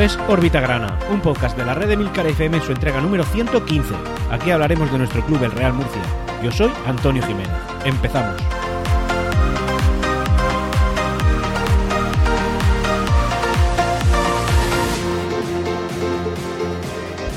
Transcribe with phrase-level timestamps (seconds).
[0.00, 3.24] Es Órbita Grana, un podcast de la red de Milcar FM en su entrega número
[3.24, 3.94] 115.
[4.30, 6.02] Aquí hablaremos de nuestro club, el Real Murcia.
[6.42, 7.52] Yo soy Antonio Jiménez.
[7.84, 8.61] Empezamos.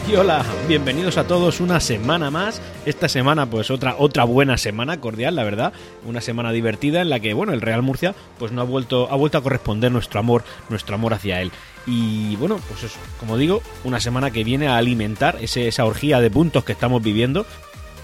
[0.08, 2.62] Y hola, bienvenidos a todos una semana más.
[2.86, 5.74] Esta semana, pues otra, otra buena semana, cordial, la verdad.
[6.06, 9.16] Una semana divertida en la que, bueno, el Real Murcia, pues no ha vuelto, ha
[9.16, 11.52] vuelto a corresponder nuestro amor, nuestro amor hacia él.
[11.88, 16.20] Y bueno, pues es, como digo, una semana que viene a alimentar ese, esa orgía
[16.20, 17.48] de puntos que estamos viviendo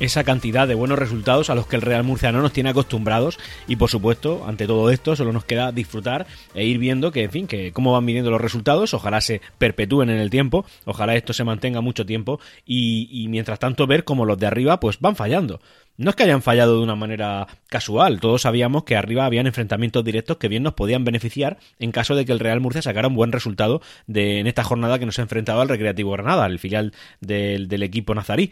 [0.02, 3.38] esa cantidad de buenos resultados a los que el Real Murcia no nos tiene acostumbrados.
[3.68, 7.32] Y por supuesto ante todo esto solo nos queda disfrutar e ir viendo que en
[7.32, 8.96] fin que cómo van viniendo los resultados.
[8.96, 10.66] Ojalá se perpetúen en el tiempo.
[10.86, 12.40] Ojalá esto se mantenga mucho tiempo.
[12.66, 15.62] Y, y mientras tanto ver cómo los de arriba pues van fallando
[16.02, 20.04] no es que hayan fallado de una manera casual, todos sabíamos que arriba habían enfrentamientos
[20.04, 23.16] directos que bien nos podían beneficiar en caso de que el Real Murcia sacara un
[23.16, 26.94] buen resultado de, en esta jornada que nos ha enfrentado al Recreativo Granada, el filial
[27.20, 28.52] del, equipo nazarí.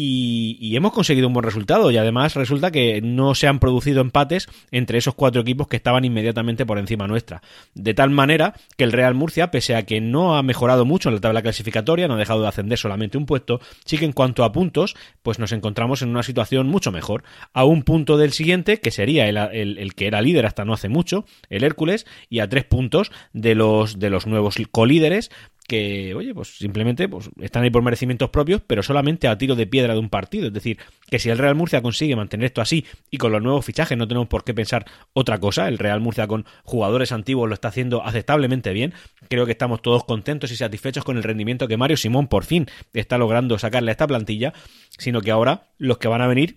[0.00, 4.48] Y, hemos conseguido un buen resultado y además resulta que no se han producido empates
[4.70, 7.42] entre esos cuatro equipos que estaban inmediatamente por encima nuestra.
[7.74, 11.16] De tal manera que el Real Murcia, pese a que no ha mejorado mucho en
[11.16, 14.44] la tabla clasificatoria, no ha dejado de ascender solamente un puesto, sí que en cuanto
[14.44, 17.24] a puntos, pues nos encontramos en una situación mucho mejor.
[17.52, 19.36] A un punto del siguiente, que sería el,
[19.78, 23.54] el que era líder hasta no hace mucho, el Hércules, y a tres puntos de
[23.54, 25.30] los, de los nuevos colíderes,
[25.68, 29.66] que, oye, pues simplemente pues, están ahí por merecimientos propios, pero solamente a tiro de
[29.66, 30.46] piedra de un partido.
[30.46, 30.78] Es decir,
[31.10, 34.08] que si el Real Murcia consigue mantener esto así y con los nuevos fichajes no
[34.08, 38.02] tenemos por qué pensar otra cosa, el Real Murcia con jugadores antiguos lo está haciendo
[38.02, 38.94] aceptablemente bien.
[39.28, 42.64] Creo que estamos todos contentos y satisfechos con el rendimiento que Mario Simón por fin
[42.94, 44.54] está logrando sacarle a esta plantilla,
[44.96, 46.56] sino que ahora los que van a venir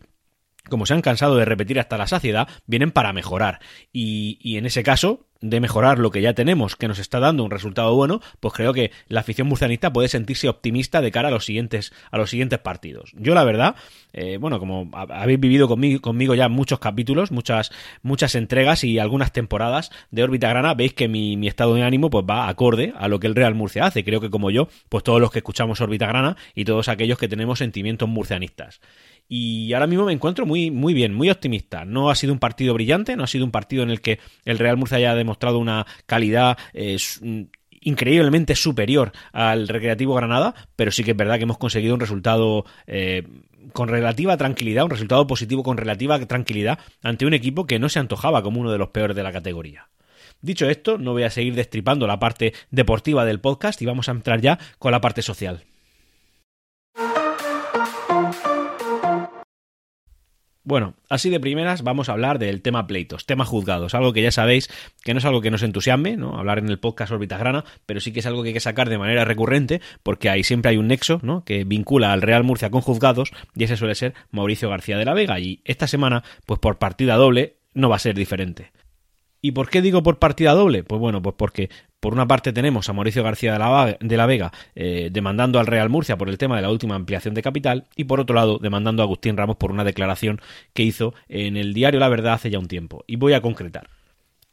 [0.71, 3.59] como se han cansado de repetir hasta la saciedad, vienen para mejorar.
[3.93, 7.43] Y, y, en ese caso, de mejorar lo que ya tenemos, que nos está dando
[7.43, 11.31] un resultado bueno, pues creo que la afición murcianista puede sentirse optimista de cara a
[11.31, 13.11] los siguientes, a los siguientes partidos.
[13.15, 13.75] Yo, la verdad,
[14.13, 17.71] eh, bueno, como habéis vivido conmigo, conmigo, ya muchos capítulos, muchas,
[18.03, 22.09] muchas entregas y algunas temporadas de órbita grana, veis que mi, mi, estado de ánimo
[22.09, 24.03] pues va acorde a lo que el Real Murcia hace.
[24.03, 27.27] Creo que como yo, pues todos los que escuchamos órbita grana y todos aquellos que
[27.27, 28.79] tenemos sentimientos murcianistas
[29.27, 31.85] y ahora mismo me encuentro muy, muy bien, muy optimista.
[31.85, 34.59] No ha sido un partido brillante, no ha sido un partido en el que el
[34.59, 36.97] Real Murcia haya demostrado una calidad eh,
[37.81, 42.65] increíblemente superior al Recreativo Granada, pero sí que es verdad que hemos conseguido un resultado
[42.87, 43.27] eh,
[43.73, 47.99] con relativa tranquilidad, un resultado positivo con relativa tranquilidad ante un equipo que no se
[47.99, 49.89] antojaba como uno de los peores de la categoría.
[50.41, 54.13] Dicho esto, no voy a seguir destripando la parte deportiva del podcast y vamos a
[54.13, 55.63] entrar ya con la parte social.
[60.63, 64.31] Bueno, así de primeras vamos a hablar del tema pleitos, tema juzgados, algo que ya
[64.31, 64.69] sabéis
[65.03, 66.37] que no es algo que nos entusiasme, ¿no?
[66.37, 68.87] Hablar en el podcast Orbita Grana, pero sí que es algo que hay que sacar
[68.87, 71.43] de manera recurrente, porque ahí siempre hay un nexo, ¿no?
[71.43, 75.15] Que vincula al Real Murcia con juzgados, y ese suele ser Mauricio García de la
[75.15, 78.71] Vega, y esta semana, pues por partida doble, no va a ser diferente.
[79.41, 80.83] ¿Y por qué digo por partida doble?
[80.83, 81.69] Pues bueno, pues porque
[81.99, 86.17] por una parte tenemos a Mauricio García de la, Vega eh, demandando al Real Murcia
[86.17, 89.05] por el tema de la última ampliación de capital y por otro lado demandando a
[89.05, 90.41] Agustín Ramos por una declaración
[90.73, 93.03] que hizo en el diario La Verdad hace ya un tiempo.
[93.07, 93.89] Y voy a concretar.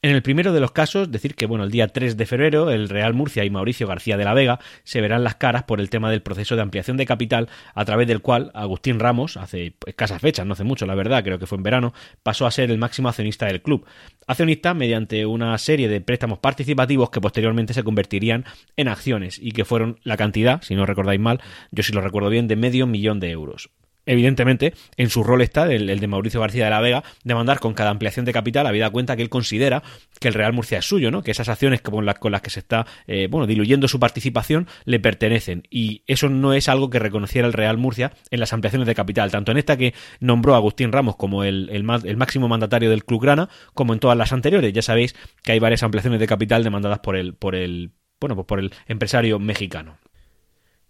[0.00, 2.88] En el primero de los casos, decir que bueno, el día 3 de febrero el
[2.88, 6.08] Real Murcia y Mauricio García de la Vega se verán las caras por el tema
[6.08, 10.46] del proceso de ampliación de capital a través del cual Agustín Ramos, hace escasas fechas,
[10.46, 13.08] no hace mucho la verdad, creo que fue en verano, pasó a ser el máximo
[13.08, 13.86] accionista del club.
[14.28, 18.44] Accionista mediante una serie de préstamos participativos que posteriormente se convertirían
[18.76, 21.40] en acciones y que fueron la cantidad, si no recordáis mal,
[21.72, 23.68] yo sí lo recuerdo bien, de medio millón de euros
[24.08, 27.74] evidentemente, en su rol está el, de Mauricio García de la Vega, de mandar con
[27.74, 29.82] cada ampliación de capital, habida cuenta que él considera
[30.18, 31.22] que el Real Murcia es suyo, ¿no?
[31.22, 35.62] Que esas acciones con las, que se está, eh, bueno, diluyendo su participación le pertenecen.
[35.70, 39.30] Y eso no es algo que reconociera el Real Murcia en las ampliaciones de capital,
[39.30, 43.04] tanto en esta que nombró a Agustín Ramos como el, el, el máximo mandatario del
[43.04, 44.72] Club Grana, como en todas las anteriores.
[44.72, 48.46] Ya sabéis que hay varias ampliaciones de capital demandadas por el, por el, bueno, pues
[48.46, 49.98] por el empresario mexicano.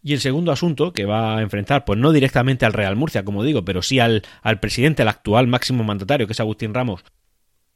[0.03, 3.43] Y el segundo asunto que va a enfrentar, pues no directamente al Real Murcia, como
[3.43, 7.05] digo, pero sí al, al presidente, al actual máximo mandatario, que es Agustín Ramos,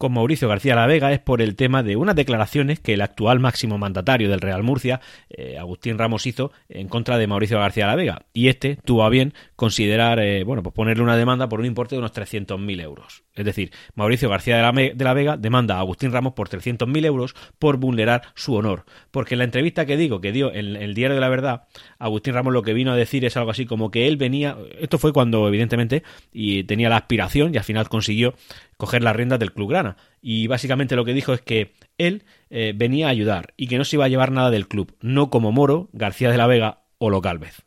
[0.03, 3.39] con Mauricio García La Vega es por el tema de unas declaraciones que el actual
[3.39, 7.95] máximo mandatario del Real Murcia, eh, Agustín Ramos, hizo en contra de Mauricio García La
[7.95, 8.27] Vega.
[8.33, 11.95] Y este tuvo a bien considerar, eh, bueno, pues ponerle una demanda por un importe
[11.95, 13.23] de unos 300.000 euros.
[13.35, 17.05] Es decir, Mauricio García de la, de la, Vega demanda a Agustín Ramos por 300.000
[17.07, 18.85] euros por vulnerar su honor.
[19.11, 21.65] Porque en la entrevista que digo, que dio en el Diario de la Verdad,
[21.99, 24.99] Agustín Ramos lo que vino a decir es algo así como que él venía, esto
[24.99, 26.03] fue cuando evidentemente
[26.33, 28.35] y tenía la aspiración y al final consiguió
[28.77, 29.97] coger las riendas del Club Grana.
[30.21, 33.85] Y básicamente lo que dijo es que él eh, venía a ayudar y que no
[33.85, 37.11] se iba a llevar nada del club, no como Moro, García de la Vega o
[37.11, 37.63] Localvez.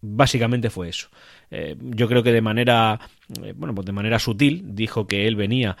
[0.00, 1.08] Básicamente fue eso.
[1.50, 3.00] Eh, yo creo que de manera,
[3.42, 5.76] eh, bueno, pues de manera sutil dijo que él venía,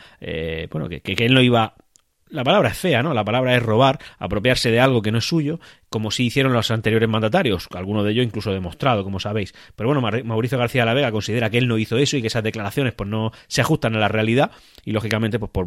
[0.70, 1.74] bueno, que, que, él no iba
[2.30, 3.14] la palabra es fea, ¿no?
[3.14, 6.70] La palabra es robar, apropiarse de algo que no es suyo, como si hicieron los
[6.70, 9.54] anteriores mandatarios, alguno de ellos incluso demostrado, como sabéis.
[9.76, 12.42] Pero bueno, Mauricio García la Vega considera que él no hizo eso y que esas
[12.42, 14.50] declaraciones pues no se ajustan a la realidad
[14.84, 15.64] y lógicamente pues por,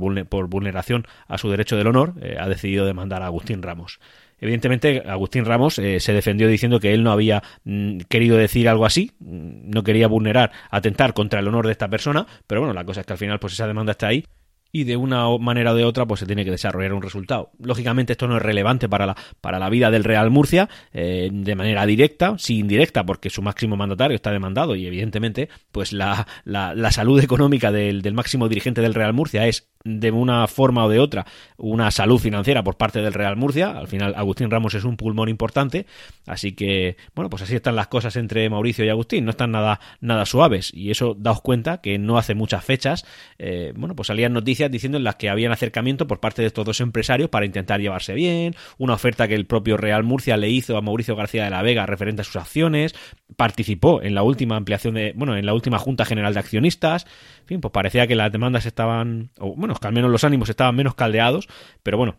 [0.47, 3.99] vulneración a su derecho del honor eh, ha decidido demandar a Agustín Ramos.
[4.41, 8.85] Evidentemente, Agustín Ramos eh, se defendió diciendo que él no había mm, querido decir algo
[8.85, 12.83] así, mm, no quería vulnerar, atentar contra el honor de esta persona, pero bueno, la
[12.83, 14.25] cosa es que al final pues esa demanda está ahí
[14.71, 17.51] y de una manera o de otra pues se tiene que desarrollar un resultado.
[17.59, 21.55] Lógicamente esto no es relevante para la, para la vida del Real Murcia eh, de
[21.55, 26.73] manera directa, sí indirecta porque su máximo mandatario está demandado y evidentemente pues la, la,
[26.73, 30.89] la salud económica del, del máximo dirigente del Real Murcia es de una forma o
[30.89, 31.25] de otra
[31.57, 33.71] una salud financiera por parte del Real Murcia.
[33.71, 35.85] Al final Agustín Ramos es un pulmón importante,
[36.25, 39.79] así que bueno, pues así están las cosas entre Mauricio y Agustín, no están nada
[39.99, 40.71] nada suaves.
[40.73, 43.05] Y eso daos cuenta que no hace muchas fechas,
[43.37, 46.65] eh, bueno, pues salían noticias diciendo en las que habían acercamiento por parte de estos
[46.65, 50.77] dos empresarios para intentar llevarse bien, una oferta que el propio Real Murcia le hizo
[50.77, 52.95] a Mauricio García de la Vega referente a sus acciones,
[53.35, 57.05] participó en la última ampliación de, bueno, en la última Junta General de Accionistas,
[57.41, 60.95] en fin, pues parecía que las demandas estaban, bueno, al menos los ánimos estaban menos
[60.95, 61.47] caldeados,
[61.83, 62.15] pero bueno,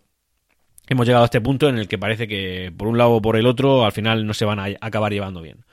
[0.88, 3.37] hemos llegado a este punto en el que parece que por un lado o por
[3.37, 5.64] el otro al final no se van a acabar llevando bien.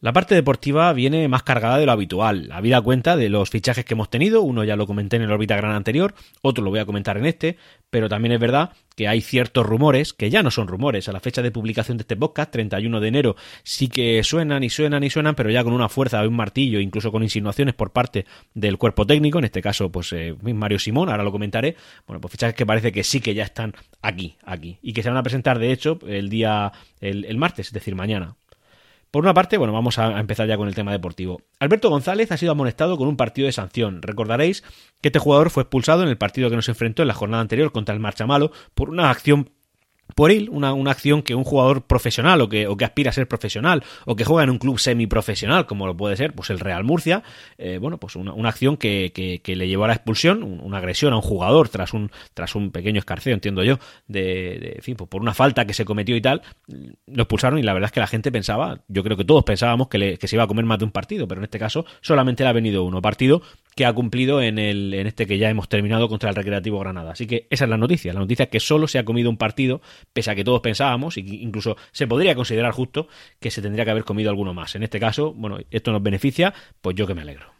[0.00, 2.50] La parte deportiva viene más cargada de lo habitual.
[2.52, 5.56] Habida cuenta de los fichajes que hemos tenido, uno ya lo comenté en el órbita
[5.56, 7.56] gran anterior, otro lo voy a comentar en este,
[7.90, 11.18] pero también es verdad que hay ciertos rumores, que ya no son rumores, a la
[11.18, 15.10] fecha de publicación de este podcast, 31 de enero, sí que suenan y suenan y
[15.10, 18.24] suenan, pero ya con una fuerza de un martillo, incluso con insinuaciones por parte
[18.54, 21.74] del cuerpo técnico, en este caso, pues eh, Mario Simón, ahora lo comentaré,
[22.06, 25.08] bueno, pues fichajes que parece que sí que ya están aquí, aquí, y que se
[25.08, 26.70] van a presentar, de hecho, el día,
[27.00, 28.36] el martes, es decir, mañana.
[29.10, 31.40] Por una parte, bueno, vamos a empezar ya con el tema deportivo.
[31.58, 34.02] Alberto González ha sido amonestado con un partido de sanción.
[34.02, 34.62] Recordaréis
[35.00, 37.72] que este jugador fue expulsado en el partido que nos enfrentó en la jornada anterior
[37.72, 39.50] contra el Marchamalo por una acción
[40.14, 43.12] por él, una, una, acción que un jugador profesional o que, o que aspira a
[43.12, 46.60] ser profesional o que juega en un club semiprofesional, como lo puede ser pues el
[46.60, 47.22] Real Murcia,
[47.58, 51.12] eh, bueno, pues una, una acción que, que, le llevó a la expulsión, una agresión
[51.12, 55.08] a un jugador tras un, tras un pequeño escarceo, entiendo yo, de, de fin, pues
[55.08, 58.00] por una falta que se cometió y tal, lo expulsaron y la verdad es que
[58.00, 60.64] la gente pensaba, yo creo que todos pensábamos que, le, que se iba a comer
[60.64, 63.42] más de un partido, pero en este caso solamente le ha venido uno, partido
[63.78, 67.12] que ha cumplido en, el, en este que ya hemos terminado contra el Recreativo Granada.
[67.12, 68.12] Así que esa es la noticia.
[68.12, 69.80] La noticia es que solo se ha comido un partido,
[70.12, 73.06] pese a que todos pensábamos, y incluso se podría considerar justo
[73.38, 74.74] que se tendría que haber comido alguno más.
[74.74, 77.52] En este caso, bueno, esto nos beneficia, pues yo que me alegro.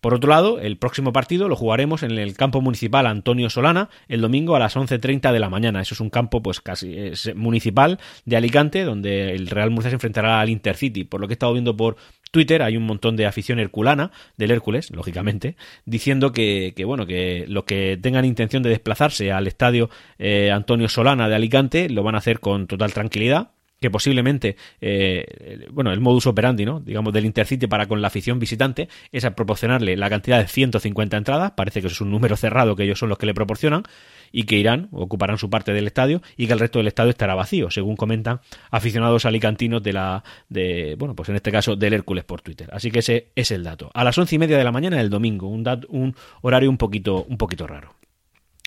[0.00, 4.20] Por otro lado, el próximo partido lo jugaremos en el campo municipal Antonio Solana el
[4.20, 5.80] domingo a las 11.30 de la mañana.
[5.80, 10.40] Eso es un campo pues casi municipal de Alicante donde el Real Murcia se enfrentará
[10.40, 11.02] al Intercity.
[11.02, 11.96] Por lo que he estado viendo por
[12.30, 17.64] Twitter hay un montón de afición herculana del Hércules, lógicamente, diciendo que, bueno, que los
[17.64, 22.18] que tengan intención de desplazarse al estadio eh, Antonio Solana de Alicante lo van a
[22.18, 26.80] hacer con total tranquilidad, que posiblemente, eh, bueno, el modus operandi, ¿no?
[26.80, 31.16] Digamos, del Intercity para con la afición visitante es a proporcionarle la cantidad de 150
[31.16, 33.84] entradas, parece que es un número cerrado que ellos son los que le proporcionan,
[34.32, 37.34] y que irán, ocuparán su parte del estadio, y que el resto del estadio estará
[37.34, 42.24] vacío, según comentan aficionados alicantinos de la, de, bueno, pues en este caso del Hércules
[42.24, 42.68] por Twitter.
[42.72, 43.90] Así que ese es el dato.
[43.94, 47.24] A las once y media de la mañana del domingo, un, un horario un poquito,
[47.24, 47.94] un poquito raro.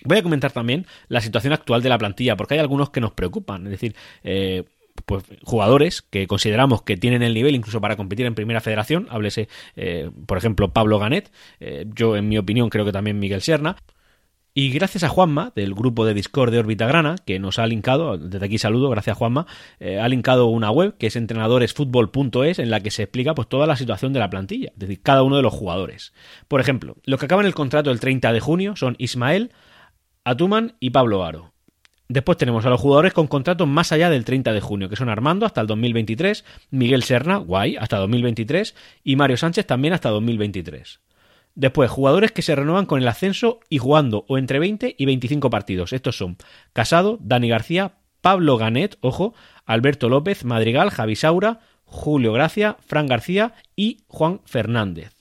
[0.03, 3.11] Voy a comentar también la situación actual de la plantilla, porque hay algunos que nos
[3.11, 4.63] preocupan, es decir, eh,
[5.05, 9.47] pues, jugadores que consideramos que tienen el nivel incluso para competir en primera federación, háblese,
[9.75, 13.77] eh, por ejemplo, Pablo Ganet, eh, yo en mi opinión creo que también Miguel Serna,
[14.53, 18.17] y gracias a Juanma, del grupo de Discord de Orbita Grana, que nos ha linkado,
[18.17, 19.47] desde aquí saludo, gracias Juanma,
[19.79, 23.65] eh, ha linkado una web que es entrenadoresfutbol.es en la que se explica pues toda
[23.65, 26.11] la situación de la plantilla, es decir, cada uno de los jugadores.
[26.49, 29.51] Por ejemplo, los que acaban el contrato el 30 de junio son Ismael,
[30.25, 31.53] Atuman y Pablo Aro.
[32.11, 35.07] Después tenemos a los jugadores con contratos más allá del 30 de junio, que son
[35.07, 38.75] Armando hasta el 2023, Miguel Serna, guay, hasta 2023,
[39.05, 40.99] y Mario Sánchez también hasta 2023.
[41.55, 45.49] Después, jugadores que se renuevan con el ascenso y jugando o entre 20 y 25
[45.49, 45.93] partidos.
[45.93, 46.35] Estos son
[46.73, 49.33] Casado, Dani García, Pablo Ganet, ojo,
[49.65, 55.20] Alberto López, Madrigal, Javi Saura, Julio Gracia, Fran García y Juan Fernández.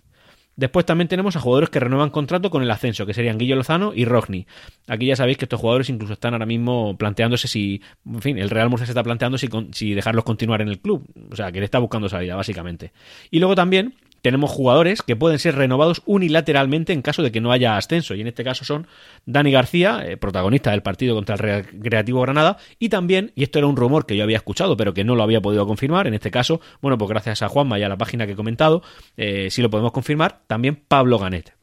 [0.61, 3.95] Después también tenemos a jugadores que renuevan contrato con el ascenso, que serían Guillo Lozano
[3.95, 4.47] y Rogni.
[4.89, 8.51] Aquí ya sabéis que estos jugadores incluso están ahora mismo planteándose si, en fin, el
[8.51, 11.07] Real Murcia se está planteando si, si dejarlos continuar en el club.
[11.33, 12.93] O sea, que le está buscando salida, básicamente.
[13.31, 17.53] Y luego también tenemos jugadores que pueden ser renovados unilateralmente en caso de que no
[17.53, 18.15] haya ascenso.
[18.15, 18.87] Y en este caso son
[19.27, 23.67] Dani García, eh, protagonista del partido contra el Recreativo Granada, y también, y esto era
[23.67, 26.31] un rumor que yo había escuchado, pero que no lo había podido confirmar, en este
[26.31, 28.83] caso, bueno, pues gracias a Juanma y a la página que he comentado,
[29.17, 31.60] eh, sí lo podemos confirmar, también Pablo Ganet.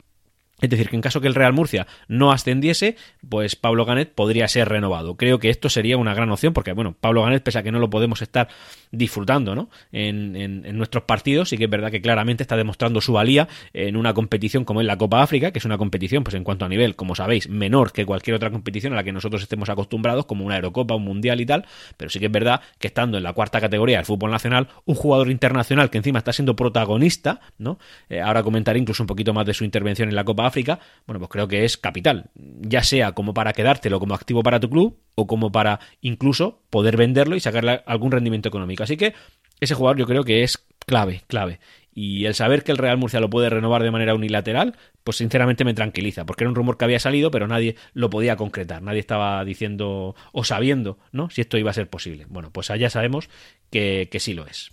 [0.59, 2.95] Es decir, que en caso que el Real Murcia no ascendiese,
[3.29, 5.15] pues Pablo Ganet podría ser renovado.
[5.15, 7.77] Creo que esto sería una gran opción porque, bueno, Pablo Ganet, pese a que no
[7.77, 8.47] lo podemos estar
[8.91, 9.69] disfrutando ¿no?
[9.91, 13.95] en, en, nuestros partidos, sí que es verdad que claramente está demostrando su valía en
[13.97, 16.69] una competición como es la Copa África, que es una competición, pues en cuanto a
[16.69, 20.43] nivel, como sabéis, menor que cualquier otra competición a la que nosotros estemos acostumbrados, como
[20.43, 23.33] una Eurocopa, un Mundial y tal, pero sí que es verdad que estando en la
[23.33, 27.79] cuarta categoría del fútbol nacional, un jugador internacional que encima está siendo protagonista, ¿no?
[28.09, 31.19] Eh, ahora comentaré incluso un poquito más de su intervención en la Copa África, bueno,
[31.19, 34.99] pues creo que es capital, ya sea como para quedártelo como activo para tu club
[35.15, 38.83] o como para incluso poder venderlo y sacarle algún rendimiento económico.
[38.83, 39.13] Así que
[39.59, 41.59] ese jugador yo creo que es clave, clave.
[41.93, 45.65] Y el saber que el Real Murcia lo puede renovar de manera unilateral, pues sinceramente
[45.65, 48.99] me tranquiliza, porque era un rumor que había salido, pero nadie lo podía concretar, nadie
[48.99, 51.31] estaba diciendo o sabiendo, ¿no?
[51.31, 52.27] Si esto iba a ser posible.
[52.29, 53.29] Bueno, pues allá sabemos
[53.71, 54.71] que, que sí lo es.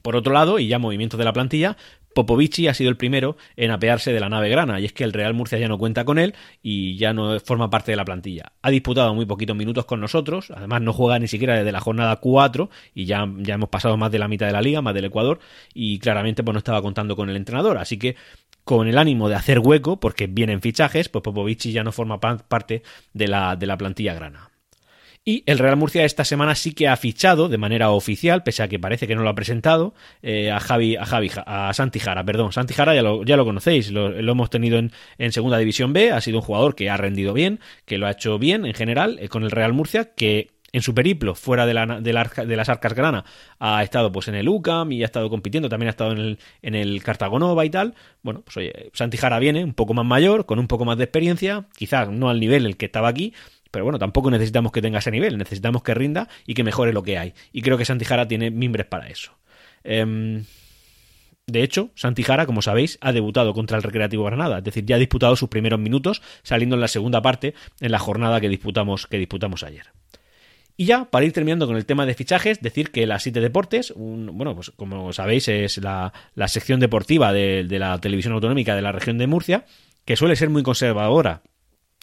[0.00, 1.76] Por otro lado, y ya movimientos de la plantilla,
[2.14, 5.12] Popovici ha sido el primero en apearse de la nave grana, y es que el
[5.12, 8.52] Real Murcia ya no cuenta con él y ya no forma parte de la plantilla.
[8.62, 12.16] Ha disputado muy poquitos minutos con nosotros, además no juega ni siquiera desde la jornada
[12.16, 15.06] 4 y ya, ya hemos pasado más de la mitad de la liga, más del
[15.06, 15.40] Ecuador,
[15.74, 18.16] y claramente pues no estaba contando con el entrenador, así que
[18.64, 22.82] con el ánimo de hacer hueco, porque vienen fichajes, pues Popovici ya no forma parte
[23.12, 24.51] de la, de la plantilla grana.
[25.24, 28.68] Y el Real Murcia esta semana sí que ha fichado de manera oficial, pese a
[28.68, 32.24] que parece que no lo ha presentado, eh, a Javi, a Javi, a Santi Jara,
[32.24, 32.52] perdón.
[32.52, 36.10] Santi Jara ya lo, ya lo conocéis, lo, hemos tenido en, en, Segunda División B,
[36.10, 39.18] ha sido un jugador que ha rendido bien, que lo ha hecho bien en general
[39.20, 42.12] eh, con el Real Murcia, que en su periplo fuera de, la, de,
[42.56, 43.24] las arcas grana
[43.58, 46.38] ha estado pues en el UCAM y ha estado compitiendo, también ha estado en el,
[46.62, 47.94] en el Cartagonova y tal.
[48.22, 51.04] Bueno, pues oye, Santi Jara viene un poco más mayor, con un poco más de
[51.04, 53.34] experiencia, quizás no al nivel el que estaba aquí,
[53.72, 57.02] pero bueno, tampoco necesitamos que tenga ese nivel, necesitamos que rinda y que mejore lo
[57.02, 57.32] que hay.
[57.52, 59.32] Y creo que Santijara tiene mimbres para eso.
[59.82, 60.44] Em,
[61.46, 64.98] de hecho, Santijara, como sabéis, ha debutado contra el Recreativo Granada, es decir, ya ha
[64.98, 69.18] disputado sus primeros minutos, saliendo en la segunda parte en la jornada que disputamos, que
[69.18, 69.86] disputamos ayer.
[70.76, 73.94] Y ya, para ir terminando con el tema de fichajes, decir que la Siete Deportes,
[73.96, 76.12] bueno, pues como sabéis, es la,
[76.46, 79.64] sección deportiva de la televisión autonómica de la región de Murcia,
[80.04, 81.42] que suele ser muy conservadora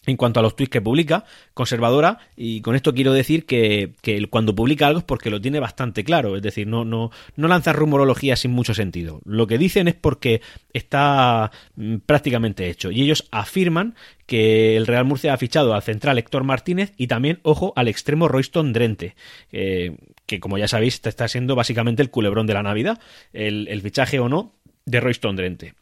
[0.05, 3.93] en cuanto a los tweets que publica, conservadora, y con esto quiero decir que,
[4.29, 7.73] cuando publica algo es porque lo tiene bastante claro, es decir, no, no, no lanza
[7.73, 9.21] rumorología sin mucho sentido.
[9.25, 10.41] Lo que dicen es porque
[10.73, 16.17] está mm, prácticamente hecho, y ellos afirman que el Real Murcia ha fichado al central
[16.17, 19.15] Héctor Martínez y también, ojo, al extremo Royston Drente,
[19.51, 22.99] que como ya sabéis está siendo básicamente el culebrón de la Navidad,
[23.33, 24.53] el, el fichaje o no
[24.85, 25.73] de Royston Drente.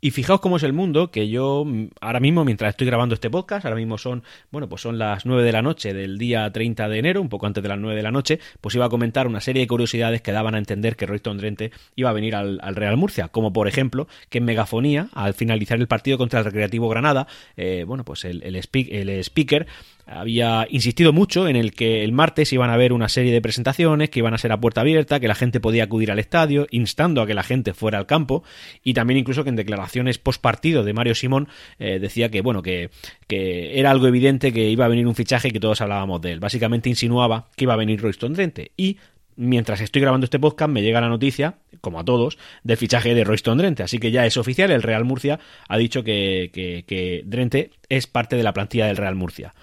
[0.00, 3.30] Y fijaos cómo es el mundo, que yo mm, ahora mismo, mientras estoy grabando este
[3.30, 6.88] podcast, ahora mismo son, bueno, pues son las 9 de la noche del día 30
[6.88, 9.26] de enero, un poco antes de las 9 de la noche, pues iba a comentar
[9.26, 12.60] una serie de curiosidades que daban a entender que Royston Drente iba a venir al,
[12.76, 16.88] Real Murcia, como por ejemplo que en Megafonía, al finalizar el partido contra el Recreativo
[16.88, 17.26] Granada,
[17.56, 19.66] eh, bueno, pues el, el speaker
[20.08, 24.10] había insistido mucho en el que el martes iban a haber una serie de presentaciones
[24.10, 27.20] que iban a ser a puerta abierta, que la gente podía acudir al estadio, instando
[27.20, 28.42] a que la gente fuera al campo
[28.82, 31.48] y también incluso que en declaraciones post partido de Mario Simón
[31.78, 32.90] eh, decía que bueno que,
[33.26, 36.32] que, era algo evidente que iba a venir un fichaje y que todos hablábamos de
[36.32, 36.40] él.
[36.40, 38.96] Básicamente insinuaba que iba a venir Royston Drente y
[39.36, 43.24] mientras estoy grabando este podcast me llega la noticia, como a todos, del fichaje de
[43.24, 43.82] Royston Drente.
[43.82, 45.38] Así que ya es oficial, el Real Murcia
[45.68, 49.54] ha dicho que, que, que es parte de la plantilla del Real Murcia.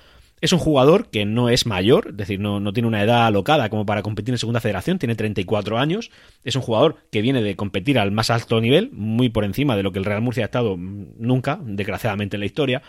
[0.45, 3.69] Es un jugador que no es mayor, es decir, no, no, tiene una edad alocada
[3.69, 6.11] como para competir en segunda federación, tiene 34 años,
[6.43, 9.81] es un jugador que viene de competir al más alto nivel, muy por encima de
[9.81, 12.83] lo que el Real Murcia ha estado nunca, desgraciadamente en la historia,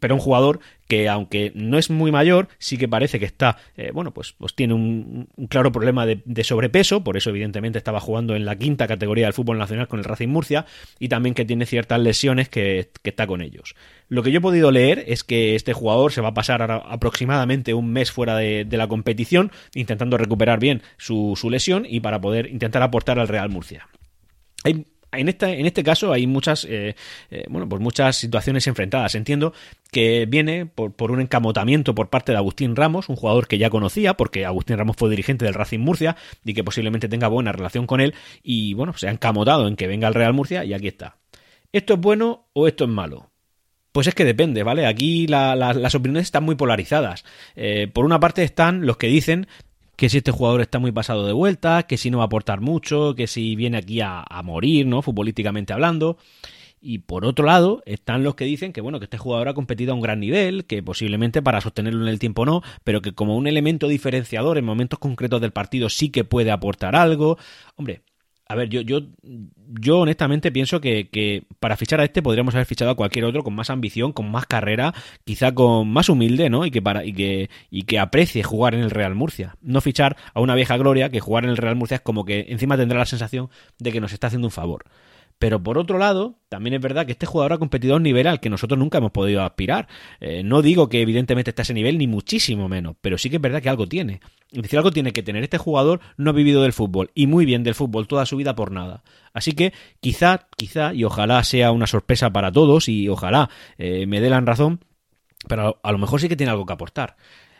[0.00, 3.90] pero un jugador que aunque no es muy mayor, sí que parece que está, eh,
[3.92, 8.44] bueno, pues, pues tiene un, claro problema de, sobrepeso, por eso evidentemente estaba jugando en
[8.44, 10.66] la quinta categoría del fútbol nacional con el Racing Murcia,
[10.98, 13.74] y también que tiene ciertas lesiones que, está con ellos.
[14.08, 17.74] Lo que yo he podido leer es que este jugador se va a pasar aproximadamente
[17.74, 22.46] un mes fuera de, la competición, intentando recuperar bien su, su lesión y para poder
[22.48, 23.88] intentar aportar al Real Murcia.
[25.18, 26.94] En, en este caso hay muchas, eh,
[27.30, 29.14] eh, bueno, pues muchas situaciones enfrentadas.
[29.14, 29.52] Entiendo
[29.90, 34.14] que viene por, un encamotamiento por parte de Agustín Ramos, un jugador que ya conocía,
[34.14, 38.00] porque Agustín Ramos fue dirigente del Racing Murcia y que posiblemente tenga buena relación con
[38.00, 38.14] él.
[38.42, 41.16] Y bueno, se ha encamotado en que venga al Real Murcia y aquí está.
[41.72, 43.30] ¿Esto es bueno o esto es malo?
[43.94, 44.86] Pues es que depende, ¿vale?
[44.86, 47.24] Aquí las opiniones están muy polarizadas.
[47.54, 49.46] Eh, por una parte están los que dicen
[49.96, 52.60] que si este jugador está muy pasado de vuelta, que si no va a aportar
[52.60, 55.02] mucho, que si viene aquí a, a morir, ¿no?
[55.02, 56.18] Futbolísticamente hablando.
[56.86, 59.92] Y por otro lado, están los que dicen que bueno, que este jugador ha competido
[59.92, 63.36] a un gran nivel, que posiblemente para sostenerlo en el tiempo no, pero que como
[63.38, 67.38] un elemento diferenciador en momentos concretos del partido sí que puede aportar algo.
[67.76, 68.02] Hombre,
[68.46, 69.00] a ver, yo, yo,
[69.80, 73.42] yo honestamente pienso que, que, para fichar a este podríamos haber fichado a cualquier otro
[73.42, 74.92] con más ambición, con más carrera,
[75.24, 76.66] quizá con más humilde, ¿no?
[76.66, 79.56] Y que para, y que, y que aprecie jugar en el Real Murcia.
[79.62, 82.46] No fichar a una vieja gloria que jugar en el Real Murcia es como que
[82.48, 83.48] encima tendrá la sensación
[83.78, 84.84] de que nos está haciendo un favor.
[85.38, 88.26] Pero por otro lado, también es verdad que este jugador ha competido a un nivel
[88.26, 89.88] al que nosotros nunca hemos podido aspirar.
[90.20, 93.36] Eh, no digo que evidentemente esté a ese nivel, ni muchísimo menos, pero sí que
[93.36, 94.20] es verdad que algo tiene.
[94.52, 95.42] Es decir, algo tiene que tener.
[95.42, 98.54] Este jugador no ha vivido del fútbol, y muy bien del fútbol, toda su vida
[98.54, 99.02] por nada.
[99.32, 104.20] Así que quizá, quizá, y ojalá sea una sorpresa para todos, y ojalá eh, me
[104.20, 104.80] dé la razón,
[105.48, 107.16] pero a lo mejor sí que tiene algo que aportar.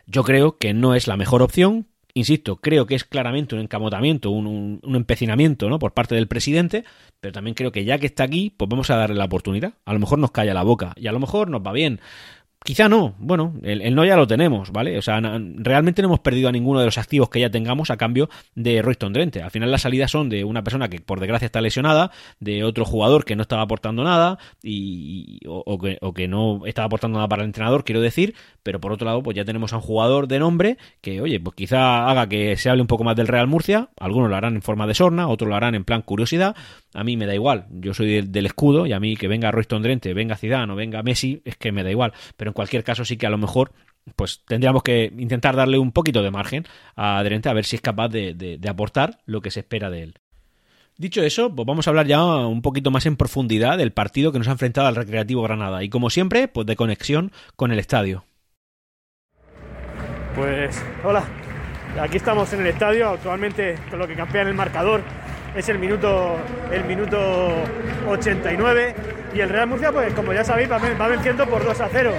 [0.07, 4.31] Yo creo que no es la mejor opción, Insisto, creo que es claramente un encamotamiento,
[4.31, 5.81] un, empecinamiento ¿no?
[5.81, 6.85] por parte del presidente,
[7.21, 9.75] pero también creo que ya que está aquí, pues vamos a darle la oportunidad.
[9.85, 12.01] A lo mejor nos calla la boca y a lo mejor nos va bien.
[12.65, 14.97] Quizá no, bueno, el, no ya lo tenemos, ¿vale?
[14.97, 17.99] O sea, realmente no hemos perdido a ninguno de los activos que ya tengamos a
[17.99, 19.43] cambio de Royston Drente.
[19.43, 22.87] Al final las salidas son de una persona que por desgracia está lesionada, de otro
[22.87, 27.29] jugador que no estaba aportando nada y, o, que, o, que, no estaba aportando nada
[27.29, 30.27] para el entrenador, quiero decir, pero por otro lado pues ya tenemos a un jugador
[30.27, 33.47] de nombre que, oye, pues quizá haga que se hable un poco más del Real
[33.47, 36.57] Murcia, algunos lo harán en forma de sorna, otros lo harán en plan curiosidad,
[36.95, 39.83] a mí me da igual, yo soy del, escudo y a mí que venga Royston
[39.83, 43.17] Drente, venga Zidane o venga Messi, es que me da igual, pero cualquier caso sí
[43.17, 43.73] que a lo mejor
[44.17, 46.65] pues tendríamos que intentar darle un poquito de margen
[46.97, 49.91] a Drente a ver si es capaz de, de, de, aportar lo que se espera
[49.91, 50.15] de él.
[50.97, 54.39] Dicho eso, pues vamos a hablar ya un poquito más en profundidad del partido que
[54.39, 58.25] nos ha enfrentado al Recreativo Granada y como siempre, pues de conexión con el estadio.
[60.37, 61.25] Pues hola,
[62.01, 65.03] aquí estamos en el estadio, actualmente con lo que campea en el marcador
[65.55, 66.37] es el minuto,
[66.73, 67.55] el minuto
[68.09, 68.95] 89
[69.35, 72.13] y el Real Murcia, pues como ya sabéis, va, venciendo por 2 a 0.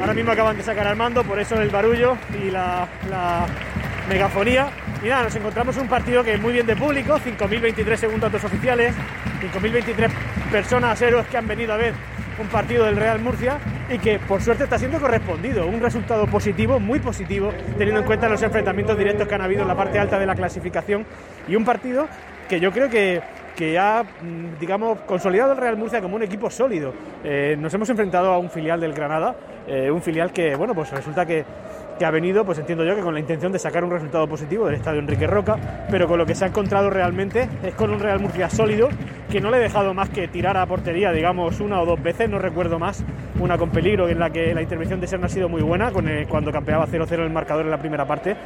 [0.00, 2.86] Ahora mismo acaban de sacar al mando, por eso el barullo y la,
[4.08, 4.68] megafonía.
[5.02, 8.20] Y nada, nos encontramos en un partido que es muy bien de público, 5.023 según
[8.20, 8.94] datos oficiales,
[9.52, 10.10] 5.023
[10.50, 11.92] personas, héroes que han venido a ver
[12.38, 13.58] un partido del Real Murcia
[13.90, 15.66] y que por suerte está siendo correspondido.
[15.66, 19.68] Un resultado positivo, muy positivo, teniendo en cuenta los enfrentamientos directos que han habido en
[19.68, 21.04] la parte alta de la clasificación
[21.48, 22.08] y un partido
[22.48, 23.20] que yo creo que,
[23.56, 24.04] que ha,
[24.60, 26.92] digamos, consolidado el Real Murcia como un equipo sólido.
[27.24, 29.34] Eh, nos hemos enfrentado a un filial del Granada,
[29.66, 31.44] eh, un filial que, bueno, pues resulta que,
[31.98, 34.66] que, ha venido, pues entiendo yo que con la intención de sacar un resultado positivo
[34.66, 35.56] del estadio Enrique Roca,
[35.90, 38.88] pero con lo que se ha encontrado realmente es con un Real Murcia sólido
[39.30, 42.30] que no le he dejado más que tirar a portería, digamos, una o dos veces,
[42.30, 43.02] no recuerdo más,
[43.40, 46.06] una con peligro en la que la intervención de Serna ha sido muy buena, con
[46.28, 48.36] cuando campeaba 0-0 el marcador en la primera parte,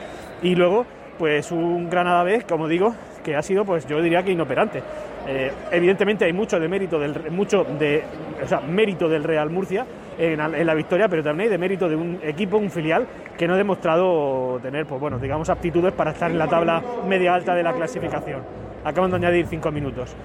[0.42, 0.86] y luego
[1.18, 4.83] pues un Granada B, como digo, que ha sido, pues yo diría que inoperante.
[5.26, 8.02] Eh, evidentemente hay mucho de mérito del mucho de,
[8.42, 9.87] o sea, mérito del Real Murcia
[10.18, 13.06] en, en, la victoria, pero también hay de mérito de un equipo, un filial
[13.37, 17.35] que no ha demostrado tener, pues bueno, digamos, aptitudes para estar en la tabla media
[17.35, 18.42] alta de la clasificación.
[18.85, 20.16] Acaban de añadir cinco minutos.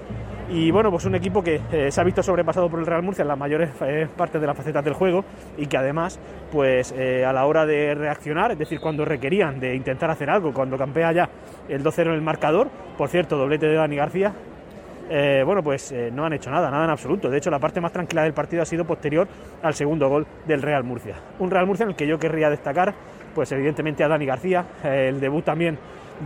[0.48, 3.22] Y bueno, pues un equipo que eh, se ha visto sobrepasado por el Real Murcia
[3.22, 5.24] en las mayores eh, partes de las facetas del juego
[5.58, 6.20] y que además,
[6.52, 10.52] pues eh, a la hora de reaccionar, es decir, cuando requerían de intentar hacer algo,
[10.52, 11.28] cuando campea ya
[11.68, 14.32] el 2-0 en el marcador, por cierto, doblete de Dani García,
[15.44, 17.30] bueno, pues no han hecho nada, nada en absoluto.
[17.30, 19.28] De hecho, la parte más tranquila del partido ha sido posterior
[19.62, 21.14] al segundo gol del Real Murcia.
[21.38, 22.92] Un Real Murcia en el que yo querría destacar,
[23.32, 25.78] pues evidentemente a Dani García, el debut también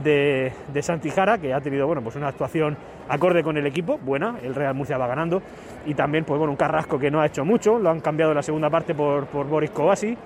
[0.02, 2.76] de, de Santi Jara, que ha tenido bueno, pues una actuación
[3.08, 5.42] acorde con el equipo, buena, el Real Murcia va ganando,
[5.86, 8.36] y también pues bueno, un Carrasco que no ha hecho mucho, lo han cambiado en
[8.36, 10.16] la segunda parte por, por Boris Kovaci.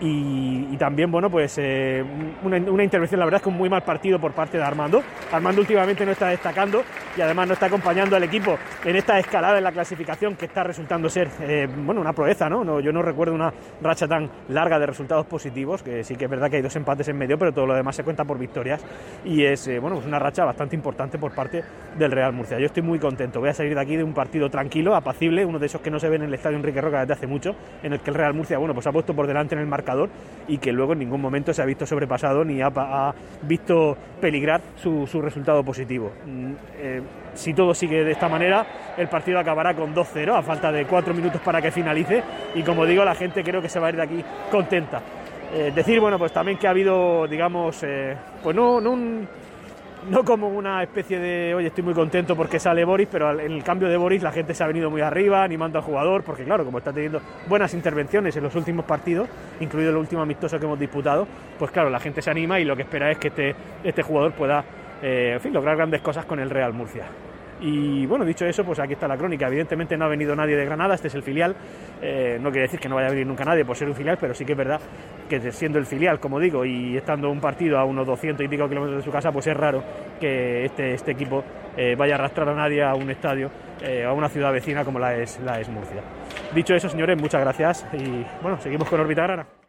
[0.00, 2.04] Y, también, bueno, pues eh,
[2.44, 5.02] una, intervención, la verdad es que un muy mal partido por parte de Armando.
[5.32, 6.82] Armando últimamente no está destacando
[7.16, 10.62] y además no está acompañando al equipo en esta escalada en la clasificación que está
[10.64, 12.62] resultando ser, eh, bueno, una proeza, ¿no?
[12.62, 12.80] ¿no?
[12.80, 16.50] Yo no recuerdo una racha tan larga de resultados positivos, que sí que es verdad
[16.50, 18.84] que hay dos empates en medio, pero todo lo demás se cuenta por victorias
[19.24, 21.64] y es, eh, bueno, pues una racha bastante importante por parte
[21.98, 22.58] del Real Murcia.
[22.58, 25.58] Yo estoy muy contento, voy a salir de aquí de un partido tranquilo, apacible, uno
[25.58, 27.94] de esos que no se ven en el estadio Enrique Roca desde hace mucho, en
[27.94, 29.85] el que el Real Murcia, bueno, pues ha puesto por delante en el marcador
[30.48, 35.06] y que luego en ningún momento se ha visto sobrepasado ni ha, visto peligrar su,
[35.06, 36.12] su resultado positivo.
[36.78, 37.02] Eh,
[37.34, 41.12] si todo sigue de esta manera, el partido acabará con 2-0 a falta de 4
[41.14, 42.22] minutos para que finalice
[42.54, 45.02] y como digo, la gente creo que se va a ir de aquí contenta.
[45.52, 49.28] Eh, decir, bueno, pues también que ha habido, digamos, eh, pues no, no un
[50.10, 53.64] no como una especie de, oye, estoy muy contento porque sale Boris, pero en el
[53.64, 56.64] cambio de Boris la gente se ha venido muy arriba, animando al jugador, porque claro,
[56.64, 59.28] como está teniendo buenas intervenciones en los últimos partidos,
[59.60, 61.26] incluido el último amistoso que hemos disputado,
[61.58, 64.32] pues claro, la gente se anima y lo que espera es que este, este jugador
[64.32, 64.64] pueda,
[65.02, 67.06] eh, en fin, lograr grandes cosas con el Real Murcia.
[67.60, 69.46] Y bueno, dicho eso, pues aquí está la crónica.
[69.46, 71.56] Evidentemente no ha venido nadie de Granada, este es el filial.
[72.02, 74.18] Eh, no quiere decir que no vaya a venir nunca nadie por ser un filial,
[74.20, 74.80] pero sí que es verdad
[75.28, 78.68] que siendo el filial, como digo, y estando un partido a unos 200 y pico
[78.68, 79.82] kilómetros de su casa, pues es raro
[80.20, 81.42] que este, este equipo
[81.76, 83.50] eh, vaya a arrastrar a nadie a un estadio,
[83.82, 86.02] eh, a una ciudad vecina como la es, la es Murcia.
[86.54, 89.65] Dicho eso, señores, muchas gracias y bueno, seguimos con Órbita Grana.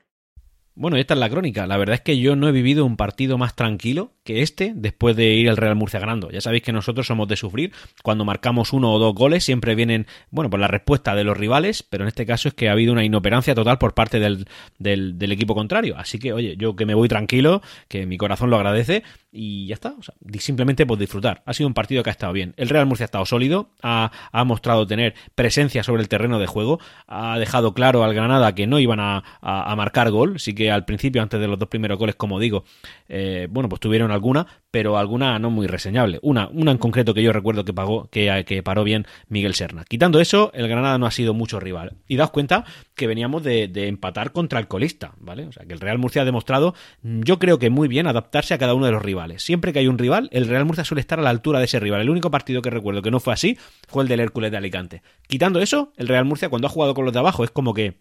[0.80, 1.66] Bueno, esta es la crónica.
[1.66, 5.16] La verdad es que yo no he vivido un partido más tranquilo que este después
[5.16, 6.30] de ir al Real Murcia ganando.
[6.30, 7.72] Ya sabéis que nosotros somos de sufrir.
[8.04, 11.82] Cuando marcamos uno o dos goles siempre vienen, bueno, por la respuesta de los rivales,
[11.82, 14.46] pero en este caso es que ha habido una inoperancia total por parte del,
[14.78, 15.96] del, equipo contrario.
[15.98, 19.74] Así que, oye, yo que me voy tranquilo, que mi corazón lo agradece y ya
[19.74, 19.96] está.
[19.98, 21.42] O sea, simplemente por disfrutar.
[21.46, 22.54] Ha sido un partido que ha estado bien.
[22.58, 24.12] El Real Murcia ha estado sólido, ha,
[24.46, 28.78] mostrado tener presencia sobre el terreno de juego, ha dejado claro al Granada que no
[28.80, 32.16] iban a, a, marcar gol, sí que al principio, antes de los dos primeros goles,
[32.16, 32.64] como digo,
[33.08, 36.20] eh, bueno, pues tuvieron alguna, pero alguna no muy reseñable.
[36.22, 39.86] Una, una en concreto que yo recuerdo que pagó, que, que paró bien Miguel Serna.
[39.86, 41.98] Quitando eso, el Granada no ha sido mucho rival.
[42.08, 45.46] Y daos cuenta que veníamos de, de empatar contra el colista, ¿vale?
[45.46, 48.58] O sea, que el Real Murcia ha demostrado, yo creo que muy bien, adaptarse a
[48.58, 49.44] cada uno de los rivales.
[49.44, 51.80] Siempre que hay un rival, el Real Murcia suele estar a la altura de ese
[51.80, 52.02] rival.
[52.02, 55.02] El único partido que recuerdo que no fue así fue el del Hércules de Alicante.
[55.28, 58.00] Quitando eso, el Real Murcia cuando ha jugado con los de abajo es como que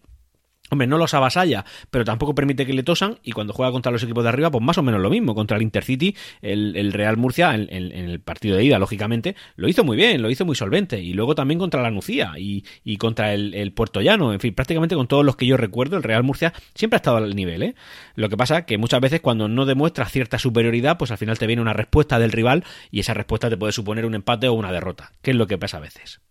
[0.69, 3.19] Hombre, no los avasalla, pero tampoco permite que le tosan.
[3.23, 5.33] Y cuando juega contra los equipos de arriba, pues más o menos lo mismo.
[5.33, 9.95] Contra el Intercity, el, Real Murcia, en, el partido de ida, lógicamente, lo hizo muy
[9.95, 10.99] bien, lo hizo muy solvente.
[11.01, 12.63] Y luego también contra la Nucía y,
[12.97, 14.33] contra el, Puerto Llano.
[14.33, 17.17] En fin, prácticamente con todos los que yo recuerdo, el Real Murcia siempre ha estado
[17.17, 17.63] al nivel.
[17.63, 17.75] ¿eh?
[18.15, 21.47] Lo que pasa que muchas veces cuando no demuestra cierta superioridad, pues al final te
[21.47, 24.71] viene una respuesta del rival y esa respuesta te puede suponer un empate o una
[24.71, 26.21] derrota, que es lo que pasa a veces.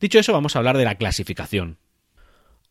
[0.00, 1.78] Dicho eso, vamos a hablar de la clasificación.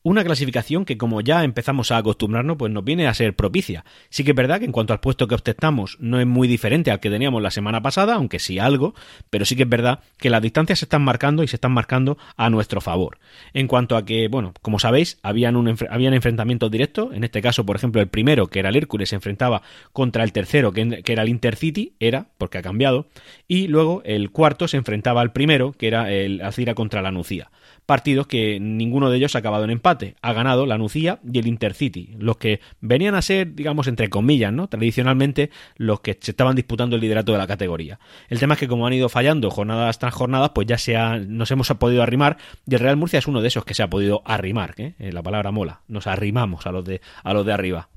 [0.06, 3.86] Una clasificación que, como ya empezamos a acostumbrarnos, pues nos viene a ser propicia.
[4.10, 6.92] Sí que es verdad que en cuanto al puesto que ostentamos no es muy diferente
[6.92, 8.94] al que teníamos la semana pasada, aunque sí algo,
[9.32, 12.20] pero sí que es verdad que las distancias se están marcando y se están marcando
[12.38, 13.18] a nuestro favor.
[13.56, 17.66] En cuanto a que, bueno, como sabéis, habían, un, habían enfrentamientos directos, en este caso,
[17.66, 21.24] por ejemplo, el primero, que era el Hércules, se enfrentaba contra el tercero, que, era
[21.24, 23.08] el Intercity, era, porque ha cambiado,
[23.48, 27.50] y luego el cuarto se enfrentaba al primero, que era el Alcira contra la Nucía
[27.86, 30.16] partidos que ninguno de ellos ha acabado en empate.
[30.22, 34.52] Ha ganado la Nucía y el Intercity, los que venían a ser, digamos, entre comillas,
[34.52, 34.68] ¿no?
[34.68, 38.00] Tradicionalmente los que se estaban disputando el liderato de la categoría.
[38.30, 40.96] El tema es que como han ido fallando jornadas tras jornadas, pues ya se
[41.28, 43.90] nos hemos podido arrimar y el Real Murcia es uno de esos que se ha
[43.90, 44.96] podido arrimar, ¿eh?
[45.00, 47.90] Eh, la palabra mola, nos arrimamos a los de, a los de arriba.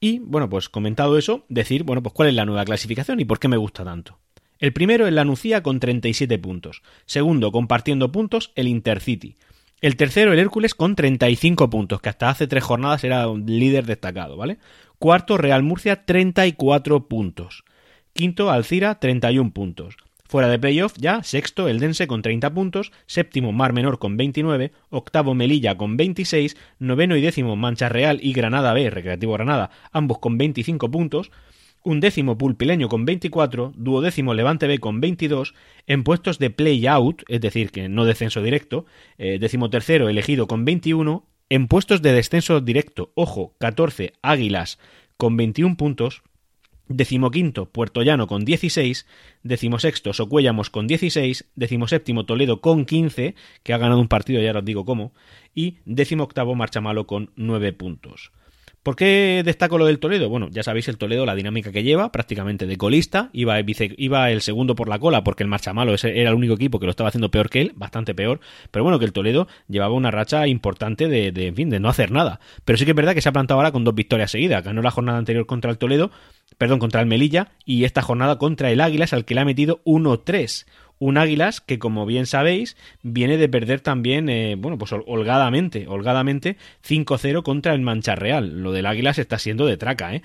[0.00, 3.38] Y bueno, pues comentado eso, decir, bueno, pues cuál es la nueva clasificación y por
[3.38, 4.18] qué me gusta tanto.
[4.60, 6.82] El primero es la Nucía con 37 puntos.
[7.06, 9.36] Segundo, compartiendo puntos, el Intercity.
[9.80, 13.86] El tercero, el Hércules, con 35 puntos, que hasta hace tres jornadas era un líder
[13.86, 14.58] destacado, ¿vale?
[14.98, 17.64] Cuarto, Real Murcia, 34 puntos.
[18.12, 19.96] Quinto, Alcira, 31 puntos.
[20.28, 24.72] Fuera de playoff ya, sexto, el Dense con 30 puntos, séptimo, Mar Menor con 29,
[24.90, 30.18] octavo, Melilla con 26, noveno y décimo, Mancha Real y Granada B, Recreativo Granada, ambos
[30.18, 31.32] con 25 puntos,
[31.82, 35.54] un décimo Pulpileño con 24, duodécimo Levante B con 22,
[35.86, 38.86] en puestos de play-out, es decir, que no descenso directo,
[39.18, 39.38] eh,
[39.70, 44.78] tercero Elegido con 21, en puestos de descenso directo, ojo, 14 Águilas
[45.16, 46.22] con 21 puntos,
[46.88, 49.06] decimoquinto Puerto Llano con 16,
[49.42, 54.64] decimosexto Socuéllamos con 16, decimoséptimo Toledo con 15, que ha ganado un partido, ya os
[54.64, 55.12] digo cómo,
[55.54, 58.32] y decimoctavo Marchamalo con 9 puntos.
[58.82, 60.30] ¿Por qué destaco lo del Toledo?
[60.30, 64.40] Bueno, ya sabéis el Toledo, la dinámica que lleva, prácticamente de colista, iba, iba el
[64.40, 67.30] segundo por la cola porque el Marchamalo era el único equipo que lo estaba haciendo
[67.30, 68.40] peor que él, bastante peor,
[68.70, 72.10] pero bueno, que el Toledo llevaba una racha importante de, en fin, de no hacer
[72.10, 72.40] nada.
[72.64, 74.64] Pero sí que es verdad que se ha plantado ahora con dos victorias seguidas.
[74.64, 76.10] Ganó la jornada anterior contra el Toledo,
[76.56, 79.82] perdón, contra el Melilla, y esta jornada contra el Águilas, al que le ha metido
[79.84, 80.64] 1-3
[81.00, 86.56] un Águilas que, como bien sabéis, viene de perder también, eh, bueno, pues holgadamente, holgadamente
[86.86, 88.62] 5-0 contra el Mancha Real.
[88.62, 90.22] Lo del Águilas está siendo de traca, ¿eh?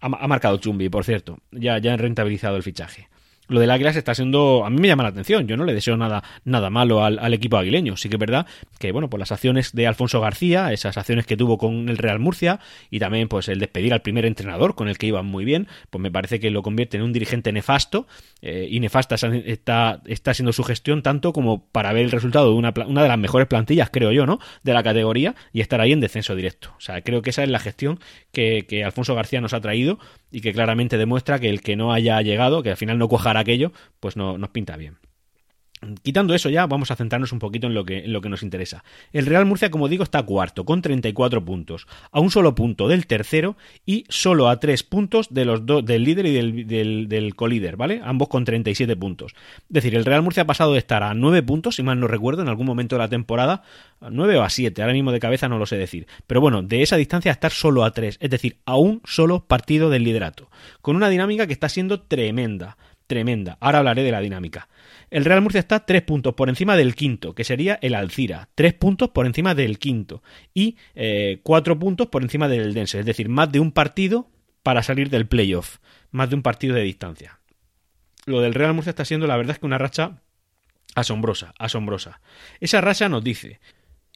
[0.00, 1.38] Ha, marcado Chumbi, por cierto.
[1.50, 3.08] Ya, ya han rentabilizado el fichaje
[3.48, 4.64] lo del Águilas está siendo.
[4.64, 5.46] A mí me llama la atención.
[5.46, 7.96] Yo no le deseo nada, nada malo al, equipo aguileño.
[7.96, 8.46] Sí que es verdad
[8.78, 12.18] que, bueno, por las acciones de Alfonso García, esas acciones que tuvo con el Real
[12.18, 15.68] Murcia y también, pues, el despedir al primer entrenador con el que iban muy bien,
[15.90, 18.06] pues me parece que lo convierte en un dirigente nefasto.
[18.42, 22.54] Eh, y nefasta está, está siendo su gestión tanto como para ver el resultado de
[22.54, 24.38] una, una de las mejores plantillas, creo yo, ¿no?
[24.62, 26.72] De la categoría y estar ahí en descenso directo.
[26.76, 28.00] O sea, creo que esa es la gestión
[28.32, 29.98] que, que Alfonso García nos ha traído
[30.34, 33.38] y que claramente demuestra que el que no haya llegado, que al final no cuajará
[33.38, 33.70] aquello,
[34.00, 34.98] pues no nos pinta bien.
[36.02, 38.84] Quitando eso ya, vamos a centrarnos un poquito en lo, que, nos interesa.
[39.12, 43.06] El Real Murcia, como digo, está cuarto, con 34 puntos, a un solo punto del
[43.06, 48.00] tercero y solo a tres puntos de los del líder y del, colíder, ¿vale?
[48.04, 49.34] Ambos con 37 puntos.
[49.34, 52.08] Es decir, el Real Murcia ha pasado de estar a 9 puntos, si mal no
[52.08, 53.62] recuerdo, en algún momento de la temporada,
[54.00, 56.06] a 9 o a 7, ahora mismo de cabeza no lo sé decir.
[56.26, 59.44] Pero bueno, de esa distancia a estar solo a 3, es decir, a un solo
[59.46, 63.58] partido del liderato, con una dinámica que está siendo tremenda tremenda.
[63.60, 64.68] Ahora hablaré de la dinámica.
[65.10, 68.48] El Real Murcia está tres puntos por encima del quinto, que sería el Alcira.
[68.54, 70.22] Tres puntos por encima del quinto.
[70.52, 73.00] Y eh, cuatro puntos por encima del Dense.
[73.00, 74.28] Es decir, más de un partido
[74.62, 75.78] para salir del playoff.
[76.10, 77.38] Más de un partido de distancia.
[78.26, 80.22] Lo del Real Murcia está siendo, la verdad, es que una racha
[80.94, 82.20] asombrosa, asombrosa.
[82.60, 83.60] Esa racha nos dice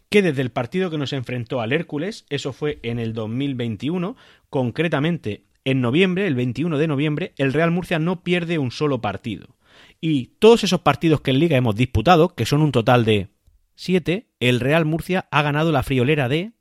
[0.09, 4.17] que desde el partido que nos enfrentó al Hércules, eso fue en el 2021,
[4.49, 9.57] concretamente en noviembre, el 21 de noviembre, el Real Murcia no pierde un solo partido.
[10.01, 13.29] Y todos esos partidos que en Liga hemos disputado, que son un total de
[13.75, 16.53] 7, el Real Murcia ha ganado la friolera de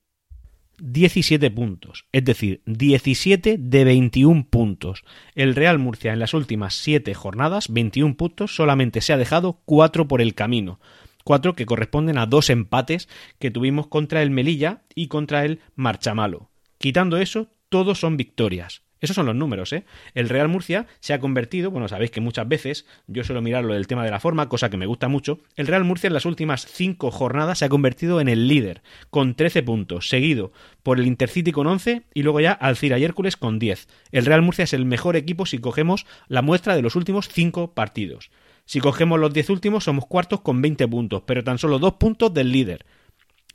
[0.79, 5.03] 17 puntos, es decir, 17 de 21 puntos.
[5.33, 10.07] El Real Murcia en las últimas 7 jornadas, 21 puntos, solamente se ha dejado 4
[10.07, 10.79] por el camino.
[11.23, 16.51] 4 que corresponden a dos empates que tuvimos contra el Melilla y contra el Marchamalo.
[16.77, 18.83] Quitando eso, todos son victorias.
[18.99, 19.85] Esos son los números, ¿eh?
[20.15, 23.87] El Real Murcia se ha convertido, bueno, sabéis que muchas veces yo suelo mirarlo del
[23.87, 25.39] tema de la forma, cosa que me gusta mucho.
[25.55, 29.35] El Real Murcia en las últimas cinco jornadas se ha convertido en el líder, con
[29.35, 33.59] 13 puntos, seguido por el Intercity con 11 y luego ya Alcira y Hércules con
[33.59, 33.87] 10.
[34.11, 37.73] El Real Murcia es el mejor equipo si cogemos la muestra de los últimos cinco
[37.73, 38.31] partidos.
[38.65, 42.33] Si cogemos los 10 últimos, somos cuartos con 20 puntos, pero tan solo dos puntos
[42.33, 42.85] del líder.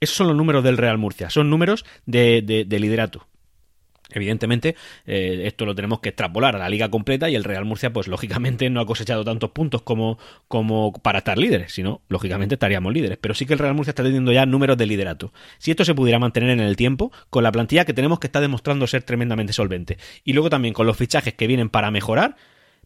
[0.01, 3.27] Esos son los números del Real Murcia, son números de, de liderato.
[4.15, 7.93] Evidentemente, eh, esto lo tenemos que extrapolar a la liga completa y el Real Murcia,
[7.93, 12.93] pues lógicamente no ha cosechado tantos puntos como, como para estar líderes, sino lógicamente estaríamos
[12.93, 13.19] líderes.
[13.21, 15.33] Pero sí que el Real Murcia está teniendo ya números de liderato.
[15.59, 18.41] Si esto se pudiera mantener en el tiempo, con la plantilla que tenemos que está
[18.41, 22.37] demostrando ser tremendamente solvente, y luego también con los fichajes que vienen para mejorar,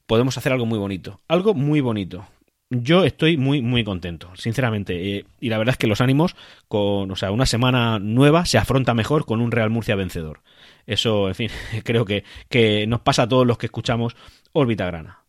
[0.06, 1.20] podemos hacer algo muy bonito.
[1.28, 2.26] Algo muy bonito
[2.70, 5.16] yo estoy muy, muy contento, sinceramente.
[5.16, 6.36] Eh, y la verdad es que los ánimos,
[6.68, 10.40] con, o sea, una semana nueva se afronta mejor con un Real Murcia vencedor.
[10.86, 11.50] Eso, en fin,
[11.84, 14.16] creo que, que nos pasa a todos los que escuchamos
[14.52, 15.25] Órbita Grana.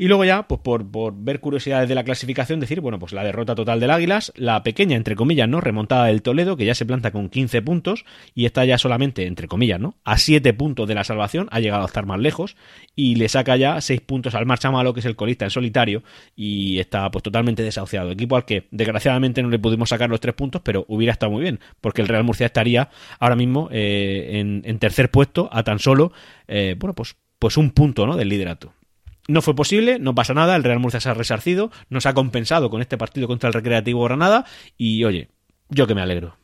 [0.00, 3.22] Y luego ya, pues por, por, ver curiosidades de la clasificación, decir, bueno, pues la
[3.22, 5.60] derrota total del Águilas, la pequeña, entre comillas, ¿no?
[5.60, 9.46] Remontada del Toledo, que ya se planta con 15 puntos y está ya solamente, entre
[9.46, 9.96] comillas, ¿no?
[10.04, 12.56] A 7 puntos de la salvación, ha llegado a estar más lejos
[12.96, 16.02] y le saca ya 6 puntos al Marcha Malo, que es el colista en solitario,
[16.34, 18.10] y está pues totalmente desahuciado.
[18.10, 21.42] Equipo al que desgraciadamente no le pudimos sacar los 3 puntos, pero hubiera estado muy
[21.42, 25.78] bien, porque el Real Murcia estaría ahora mismo eh, en, en, tercer puesto a tan
[25.78, 26.10] solo,
[26.48, 28.16] eh, bueno, pues, pues un punto, ¿no?
[28.16, 28.72] Del liderato.
[29.28, 32.70] No fue posible, no pasa nada, el Real Murcia se ha resarcido, nos ha compensado
[32.70, 34.44] con este partido contra el Recreativo Granada
[34.76, 35.28] y oye,
[35.68, 36.36] yo que me alegro.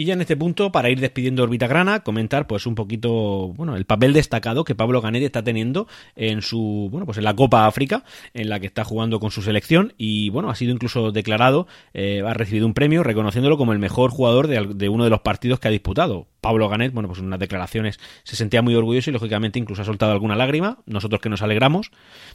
[0.00, 3.76] Y ya en este punto, para ir despidiendo Orbita Grana, comentar pues un poquito, bueno,
[3.76, 7.66] el papel destacado que Pablo Ganetti está teniendo en su, bueno, pues en la Copa
[7.66, 11.66] África, en la que está jugando con su selección y bueno, ha sido incluso declarado,
[11.92, 15.20] eh, ha recibido un premio reconociéndolo como el mejor jugador de, de uno de los
[15.20, 16.28] partidos que ha disputado.
[16.40, 20.12] Pablo Ganet, bueno, pues unas declaraciones se sentía muy orgulloso y lógicamente incluso ha soltado
[20.12, 21.90] alguna lágrima, nosotros que nos alegramos.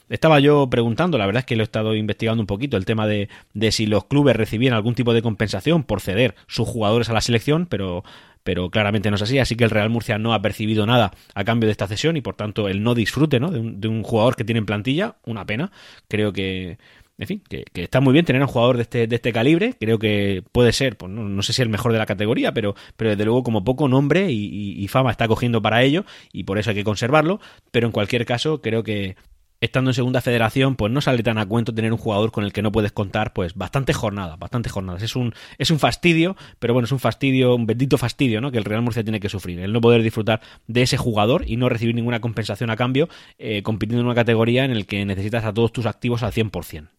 [0.10, 3.08] Estaba yo preguntando, la verdad es que lo he estado investigando un poquito, el tema
[3.08, 7.14] de, de si los clubes recibían algún tipo de compensación por ceder sus jugadores a
[7.14, 8.04] la selección, pero
[8.44, 11.44] pero claramente no es así, así que el Real Murcia no ha percibido nada a
[11.44, 13.50] cambio de esta cesión y por tanto el no disfrute ¿no?
[13.50, 15.72] De, un, de un jugador que tiene en plantilla, una pena,
[16.08, 16.78] creo que
[17.18, 19.76] en fin, que, está muy bien tener a un jugador de este, de este calibre.
[19.80, 22.76] Creo que puede ser, pues no, no, sé si el mejor de la categoría, pero,
[22.98, 26.58] pero desde luego como poco nombre y, y, fama está cogiendo para ello y por
[26.60, 27.40] eso hay que conservarlo.
[27.72, 29.16] Pero en cualquier caso, creo que
[29.62, 32.54] estando en segunda federación, pues no sale tan a cuento tener un jugador con el
[32.54, 35.02] que no puedes contar, pues bastantes jornadas, bastantes jornadas.
[35.02, 38.52] Es un, es un fastidio, pero bueno, es un fastidio, un bendito fastidio, ¿no?
[38.52, 39.60] Que el Real Murcia tiene que sufrir.
[39.60, 43.64] El no poder disfrutar de ese jugador y no recibir ninguna compensación a cambio, eh,
[43.64, 46.90] compitiendo en una categoría en el que necesitas a todos tus activos al 100%.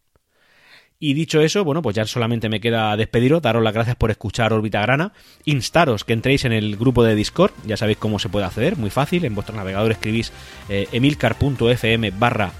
[0.99, 4.55] Y dicho eso, bueno, pues ya solamente me queda despediros, daros las gracias por escuchar
[4.55, 5.13] Órbita Grana,
[5.45, 8.89] instaros que entréis en el grupo de Discord, ya sabéis cómo se puede acceder, muy
[8.89, 10.33] fácil, en vuestro navegador escribís
[10.71, 12.53] eh, emilcar.fm barra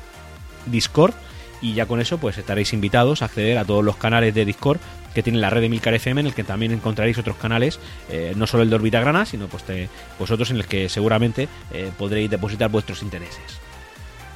[0.67, 1.15] Discord
[1.63, 4.81] y ya con eso pues estaréis invitados a acceder a todos los canales de Discord
[5.15, 8.35] que tiene la red de Milcar FM en el que también encontraréis otros canales, eh,
[8.37, 11.91] no solo el de Orbita Grana, sino pues te, vosotros en el que seguramente eh,
[11.97, 13.61] podréis depositar vuestros intereses.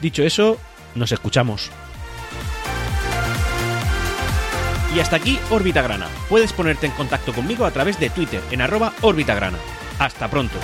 [0.01, 0.57] Dicho eso,
[0.95, 1.71] nos escuchamos.
[4.95, 6.09] Y hasta aquí Órbita Grana.
[6.29, 9.59] Puedes ponerte en contacto conmigo a través de Twitter en arroba Orbitagrana.
[9.99, 10.59] Hasta pronto.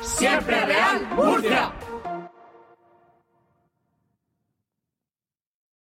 [0.00, 1.72] Siempre Real Murcia.